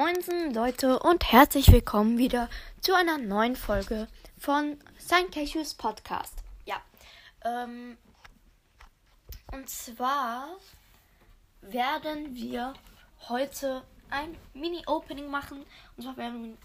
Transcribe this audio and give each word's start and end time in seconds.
Moinsen 0.00 0.54
Leute 0.54 0.98
und 0.98 1.30
herzlich 1.30 1.70
willkommen 1.70 2.16
wieder 2.16 2.48
zu 2.80 2.94
einer 2.94 3.18
neuen 3.18 3.54
Folge 3.54 4.08
von 4.38 4.78
Saint 4.96 5.30
Cashews 5.30 5.74
Podcast. 5.74 6.42
Ja, 6.64 6.80
ähm, 7.44 7.98
und 9.52 9.68
zwar 9.68 10.56
werden 11.60 12.34
wir 12.34 12.72
heute 13.28 13.82
ein 14.08 14.38
Mini-Opening 14.54 15.30
machen. 15.30 15.66
Und 15.98 16.02
zwar 16.02 16.16
werden 16.16 16.44
wir, 16.44 16.56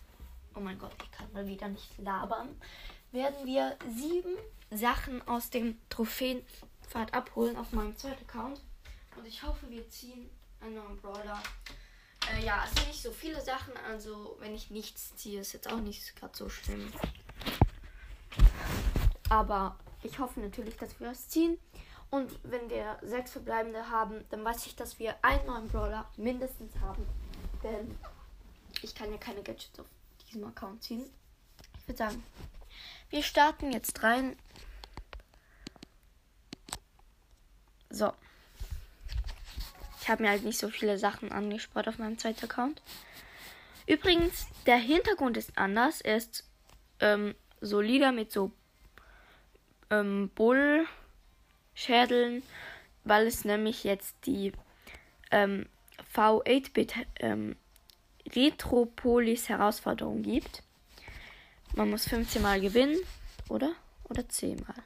oh 0.55 0.61
mein 0.61 0.79
Gott, 0.79 0.95
ich 1.03 1.11
kann 1.11 1.27
mal 1.33 1.45
wieder 1.45 1.67
nicht 1.67 1.97
labern, 1.97 2.57
werden 3.11 3.45
wir 3.45 3.75
sieben 3.97 4.37
Sachen 4.71 5.27
aus 5.27 5.49
dem 5.49 5.77
Trophäenpfad 5.89 7.13
abholen 7.13 7.57
auf 7.57 7.73
meinem 7.73 7.97
zweiten 7.97 8.23
Account. 8.29 8.61
Und 9.17 9.27
ich 9.27 9.43
hoffe, 9.43 9.69
wir 9.69 9.89
ziehen 9.89 10.29
einen 10.61 10.75
neuen 10.75 10.95
Brawler. 11.01 11.43
Äh, 12.33 12.43
ja, 12.43 12.63
es 12.65 12.73
sind 12.75 12.87
nicht 12.87 13.01
so 13.01 13.11
viele 13.11 13.41
Sachen, 13.41 13.73
also 13.89 14.37
wenn 14.39 14.55
ich 14.55 14.71
nichts 14.71 15.15
ziehe, 15.15 15.41
ist 15.41 15.53
jetzt 15.53 15.71
auch 15.71 15.79
nicht 15.79 16.15
gerade 16.15 16.35
so 16.35 16.49
schlimm. 16.49 16.91
Aber 19.29 19.77
ich 20.03 20.19
hoffe 20.19 20.39
natürlich, 20.39 20.77
dass 20.77 20.99
wir 20.99 21.09
es 21.09 21.27
ziehen. 21.29 21.57
Und 22.09 22.39
wenn 22.43 22.69
wir 22.69 22.97
sechs 23.01 23.31
verbleibende 23.31 23.89
haben, 23.89 24.23
dann 24.29 24.43
weiß 24.43 24.67
ich, 24.67 24.75
dass 24.75 24.99
wir 24.99 25.15
einen 25.23 25.45
neuen 25.45 25.67
Brawler 25.67 26.09
mindestens 26.17 26.73
haben. 26.79 27.05
Denn 27.63 27.97
ich 28.81 28.93
kann 28.93 29.11
ja 29.11 29.17
keine 29.17 29.41
Gadgets 29.41 29.79
auf 29.79 29.87
diesem 30.27 30.45
Account 30.45 30.83
ziehen. 30.83 31.09
Ich 31.79 31.87
würde 31.87 31.97
sagen, 31.97 32.23
wir 33.09 33.23
starten 33.23 33.71
jetzt 33.71 34.03
rein. 34.03 34.37
So. 37.89 38.13
Ich 40.05 40.11
habe 40.11 40.21
mir 40.21 40.29
halt 40.29 40.43
nicht 40.43 40.59
so 40.59 40.69
viele 40.69 40.99
Sachen 40.99 41.31
angespart 41.31 41.87
auf 41.87 41.97
meinem 41.97 42.19
zweiten 42.19 42.45
Account. 42.45 42.79
Übrigens, 43.87 44.45
der 44.67 44.77
Hintergrund 44.77 45.35
ist 45.35 45.57
anders. 45.57 45.99
Er 45.99 46.17
ist 46.17 46.43
ähm, 46.99 47.33
solider 47.59 48.11
mit 48.11 48.31
so 48.31 48.51
ähm, 49.89 50.29
Bullschädeln, 50.35 52.43
weil 53.03 53.25
es 53.25 53.45
nämlich 53.45 53.83
jetzt 53.83 54.15
die 54.27 54.51
ähm, 55.31 55.65
V8-Bit 56.15 56.93
ähm, 57.19 57.55
Retropolis 58.29 59.49
Herausforderung 59.49 60.21
gibt. 60.21 60.61
Man 61.73 61.89
muss 61.89 62.07
15 62.07 62.43
Mal 62.43 62.61
gewinnen, 62.61 62.99
oder? 63.49 63.71
Oder 64.03 64.29
10 64.29 64.57
Mal. 64.67 64.83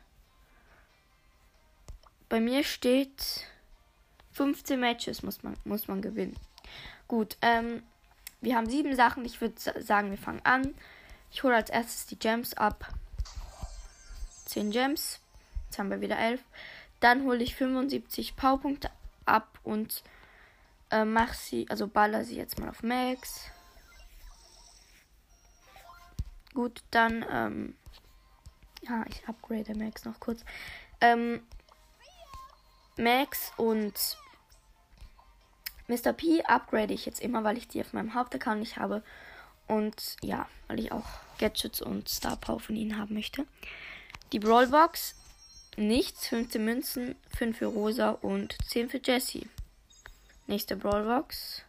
Bei 2.30 2.40
mir 2.40 2.64
steht 2.64 3.50
15 4.34 4.80
Matches 4.80 5.24
muss 5.24 5.44
man, 5.44 5.56
muss 5.64 5.88
man 5.88 6.02
gewinnen. 6.02 6.36
Gut, 7.08 7.38
ähm, 7.42 7.84
wir 8.42 8.56
haben 8.56 8.70
sieben 8.70 8.96
Sachen. 8.96 9.26
Ich 9.26 9.42
würde 9.42 9.56
sagen, 9.82 10.12
wir 10.12 10.18
fangen 10.18 10.46
an. 10.46 10.74
Ich 11.32 11.44
hole 11.44 11.56
als 11.56 11.70
erstes 11.70 12.06
die 12.06 12.18
Gems 12.18 12.54
ab. 12.54 12.88
10 14.46 14.72
Gems. 14.72 15.20
Jetzt 15.66 15.80
haben 15.80 15.90
wir 15.90 16.02
wieder 16.02 16.18
11. 16.18 16.42
Dann 17.00 17.24
hole 17.24 17.44
ich 17.44 17.56
75 17.56 18.36
Powerpunkte 18.36 18.90
ab 19.26 19.60
und 19.64 20.04
äh, 20.90 21.06
mach 21.06 21.34
sie, 21.34 21.68
also 21.70 21.88
baller 21.88 22.26
sie 22.26 22.36
jetzt 22.36 22.60
mal 22.60 22.70
auf 22.70 22.84
Max. 22.84 23.46
Gut, 26.54 26.84
dann, 26.92 27.24
ähm, 27.32 27.76
ja, 28.82 29.06
ich 29.08 29.28
upgrade 29.28 29.76
Max 29.76 30.04
noch 30.06 30.20
kurz. 30.20 30.44
Ähm, 31.00 31.42
Max 32.98 33.54
und 33.58 34.18
Mr. 35.90 36.14
P 36.14 36.44
upgrade 36.44 36.94
ich 36.94 37.08
jetzt 37.08 37.20
immer, 37.20 37.44
weil 37.44 37.58
ich 37.58 37.68
die 37.68 37.82
auf 37.82 37.94
meinem 37.94 38.14
Hauptaccount 38.14 38.60
nicht 38.60 38.78
habe. 38.78 39.04
Und 39.68 40.16
ja, 40.22 40.48
weil 40.68 40.80
ich 40.80 40.92
auch 40.92 41.08
Gadgets 41.40 41.82
und 41.82 42.08
Star 42.08 42.38
Power 42.38 42.60
von 42.60 42.76
ihnen 42.76 42.98
haben 42.98 43.16
möchte. 43.16 43.46
Die 44.32 44.40
Brawlbox, 44.40 45.16
nichts. 45.78 46.28
15 46.28 46.64
Münzen, 46.64 47.16
5 47.36 47.58
für 47.58 47.66
Rosa 47.66 48.12
und 48.12 48.56
10 48.68 48.90
für 48.90 49.02
Jessie. 49.04 49.50
Nächste 50.46 50.76
Brawlbox. 50.76 51.64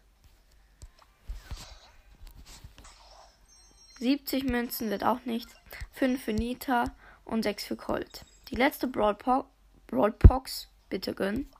70 4.00 4.44
Münzen 4.44 4.90
wird 4.90 5.04
auch 5.04 5.24
nichts. 5.24 5.54
5 5.92 6.22
für 6.22 6.32
Nita 6.34 6.94
und 7.24 7.42
6 7.42 7.64
für 7.64 7.76
Colt. 7.76 8.24
Die 8.50 8.56
letzte 8.56 8.86
Brawlbox, 8.86 9.48
Brawlbox 9.86 10.68
bitte 10.90 11.14
gönnen. 11.14 11.50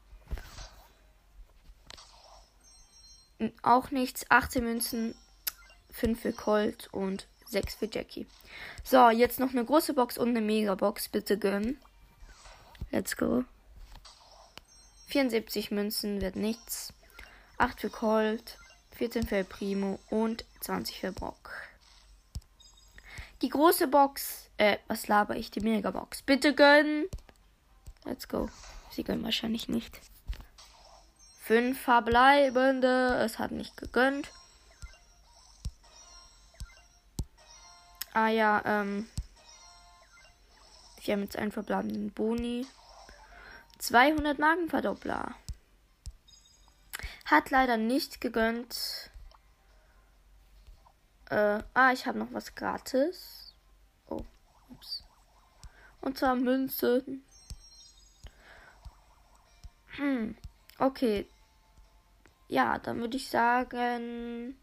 Auch 3.62 3.90
nichts. 3.90 4.26
18 4.28 4.64
Münzen, 4.64 5.14
5 5.90 6.20
für 6.20 6.32
Colt 6.32 6.88
und 6.92 7.26
6 7.46 7.74
für 7.74 7.88
Jackie. 7.90 8.26
So, 8.84 9.10
jetzt 9.10 9.40
noch 9.40 9.50
eine 9.50 9.64
große 9.64 9.94
Box 9.94 10.18
und 10.18 10.30
eine 10.30 10.40
Megabox. 10.40 11.08
Bitte 11.08 11.38
gönnen. 11.38 11.78
Let's 12.90 13.16
go. 13.16 13.44
74 15.08 15.70
Münzen 15.70 16.20
wird 16.20 16.36
nichts. 16.36 16.92
8 17.58 17.80
für 17.80 17.90
Colt, 17.90 18.58
14 18.92 19.26
für 19.26 19.44
Primo 19.44 19.98
und 20.08 20.44
20 20.60 21.00
für 21.00 21.12
Brock. 21.12 21.50
Die 23.42 23.48
große 23.48 23.88
Box, 23.88 24.50
äh, 24.56 24.76
was 24.86 25.08
laber 25.08 25.36
ich? 25.36 25.50
Die 25.50 25.60
Megabox. 25.60 26.22
Bitte 26.22 26.54
gönnen. 26.54 27.06
Let's 28.04 28.28
go. 28.28 28.48
Sie 28.90 29.04
gönnen 29.04 29.24
wahrscheinlich 29.24 29.68
nicht. 29.68 30.00
Fünf 31.50 31.80
verbleibende. 31.80 33.20
Es 33.24 33.40
hat 33.40 33.50
nicht 33.50 33.76
gegönnt. 33.76 34.30
Ah 38.12 38.28
ja, 38.28 38.62
ähm. 38.64 39.08
Wir 41.02 41.14
haben 41.14 41.22
jetzt 41.22 41.36
einen 41.36 41.50
verbleibenden 41.50 42.12
Boni. 42.12 42.68
200 43.78 44.38
Magenverdoppler. 44.38 45.34
Hat 47.24 47.50
leider 47.50 47.78
nicht 47.78 48.20
gegönnt. 48.20 49.10
Äh, 51.30 51.64
ah, 51.74 51.90
ich 51.92 52.06
habe 52.06 52.20
noch 52.20 52.32
was 52.32 52.54
gratis. 52.54 53.56
Oh, 54.06 54.24
ups. 54.68 55.02
Und 56.00 56.16
zwar 56.16 56.36
Münzen. 56.36 57.24
Hm, 59.96 60.36
okay 60.78 61.26
ja, 62.50 62.78
dann 62.78 62.98
würde 63.00 63.16
ich 63.16 63.28
sagen, 63.28 64.56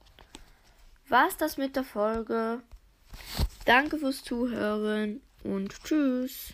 war's 1.07 1.37
das 1.37 1.57
mit 1.57 1.75
der 1.75 1.85
Folge. 1.85 2.61
Danke 3.65 3.97
fürs 3.97 4.23
Zuhören 4.23 5.21
und 5.43 5.73
tschüss. 5.83 6.53